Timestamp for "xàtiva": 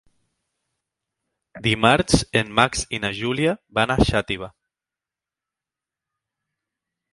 4.11-4.51